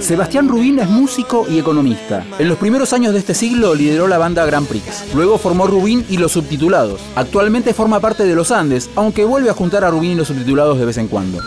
[0.00, 2.24] Sebastián Rubín es músico y economista.
[2.38, 5.14] En los primeros años de este siglo lideró la banda Grand Prix.
[5.14, 7.00] Luego formó Rubín y los subtitulados.
[7.16, 10.78] Actualmente forma parte de los Andes, aunque vuelve a juntar a Rubín y los subtitulados
[10.78, 11.40] de vez en cuando.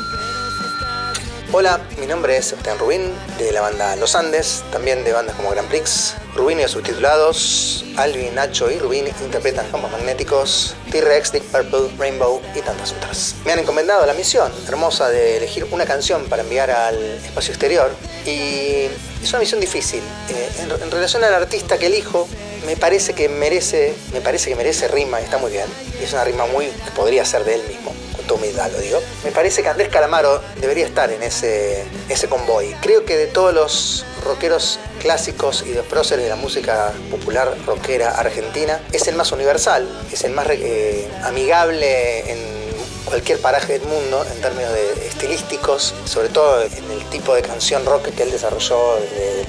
[1.54, 5.50] Hola, mi nombre es Sebastián Rubín, de la banda Los Andes, también de bandas como
[5.50, 6.16] Grand Prix.
[6.36, 12.42] Rubín y los subtitulados, Alvin, Nacho y Rubín interpretan campos magnéticos, T-Rex, Deep Purple, Rainbow
[12.54, 13.36] y tantas otras.
[13.46, 17.92] Me han encomendado la misión hermosa de elegir una canción para enviar al espacio exterior
[18.26, 18.90] y
[19.24, 20.02] es una misión difícil.
[20.28, 22.28] Eh, en, relación al artista que elijo,
[22.66, 25.68] me parece que merece, me parece que merece rima, está muy bien.
[26.04, 27.94] Es una rima muy que podría ser de él mismo
[28.36, 29.00] humildad lo digo.
[29.24, 32.74] Me parece que Andrés Calamaro debería estar en ese, ese convoy.
[32.82, 38.12] Creo que de todos los rockeros clásicos y de próceres de la música popular rockera
[38.12, 42.58] argentina, es el más universal, es el más eh, amigable en
[43.06, 47.86] cualquier paraje del mundo en términos de estilísticos, sobre todo en el tipo de canción
[47.86, 49.46] rock que él desarrolló de,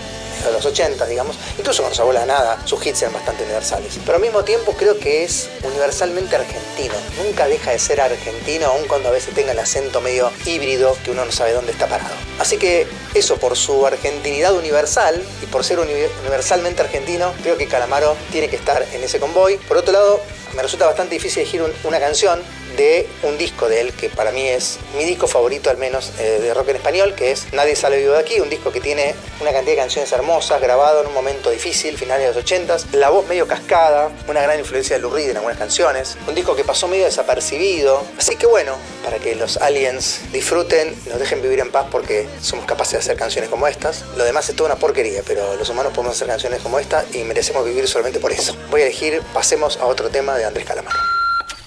[0.46, 3.98] de los 80, digamos, incluso con abuela nada, sus hits eran bastante universales.
[4.04, 6.94] Pero al mismo tiempo creo que es universalmente argentino.
[7.22, 11.10] Nunca deja de ser argentino, aun cuando a veces tenga el acento medio híbrido que
[11.10, 12.14] uno no sabe dónde está parado.
[12.38, 18.16] Así que eso, por su argentinidad universal y por ser universalmente argentino, creo que Calamaro
[18.30, 19.56] tiene que estar en ese convoy.
[19.58, 20.20] Por otro lado,
[20.54, 22.40] me resulta bastante difícil elegir una canción
[22.78, 26.38] de un disco de él que para mí es mi disco favorito al menos eh,
[26.40, 29.14] de rock en español, que es Nadie sale vivo de aquí, un disco que tiene
[29.40, 33.10] una cantidad de canciones hermosas, grabado en un momento difícil, finales de los 80 la
[33.10, 36.64] voz medio cascada, una gran influencia de Lou Reed en algunas canciones, un disco que
[36.64, 41.72] pasó medio desapercibido, así que bueno, para que los aliens disfruten, nos dejen vivir en
[41.72, 45.22] paz porque somos capaces de hacer canciones como estas, lo demás es toda una porquería,
[45.26, 48.56] pero los humanos podemos hacer canciones como esta y merecemos vivir solamente por eso.
[48.70, 51.17] Voy a elegir Pasemos a otro tema de Andrés Calamaro.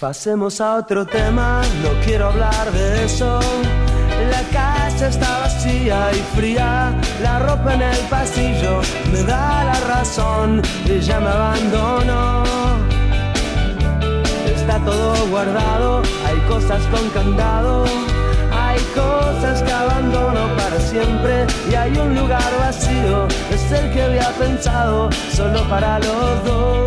[0.01, 3.39] Pasemos a otro tema, no quiero hablar de eso.
[4.31, 8.81] La casa está vacía y fría, la ropa en el pasillo
[9.11, 12.43] me da la razón, ella me abandonó.
[14.47, 17.85] Está todo guardado, hay cosas con candado,
[18.51, 24.29] hay cosas que abandono para siempre y hay un lugar vacío, es el que había
[24.31, 26.80] pensado solo para los dos.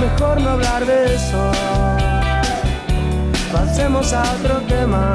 [0.00, 1.52] Mejor no hablar de eso.
[3.52, 5.12] Pasemos a otro tema.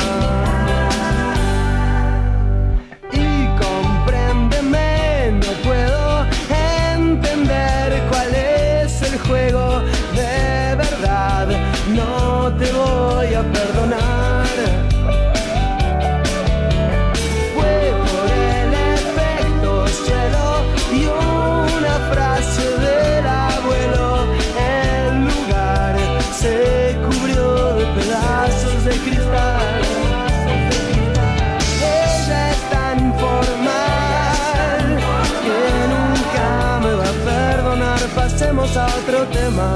[38.63, 39.75] A otro tema.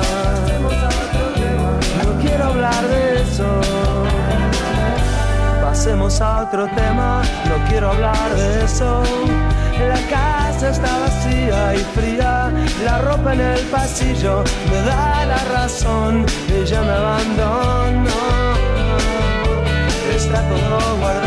[2.03, 3.45] No quiero hablar de eso.
[5.61, 9.03] Pasemos a otro tema, no quiero hablar de eso.
[9.89, 12.51] La casa está vacía y fría,
[12.83, 18.57] la ropa en el pasillo me da la razón, ella me abandonó.
[20.15, 21.26] Está todo guardado,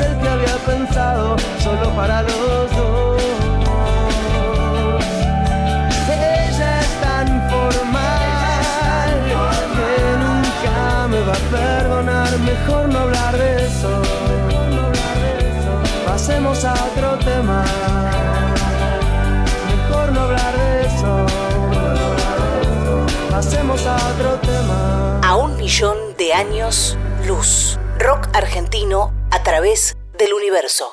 [0.00, 3.22] el que había pensado solo para los dos.
[6.08, 9.10] Ella es tan formal
[9.76, 9.92] que
[10.24, 14.02] nunca me va a perdonar, mejor no hablar de eso.
[16.06, 17.64] Pasemos a otro tema.
[19.70, 21.26] Mejor no hablar de eso.
[23.30, 25.20] Pasemos a otro tema.
[25.22, 27.78] A un millón de años luz.
[27.98, 30.92] Rock argentino a través del universo.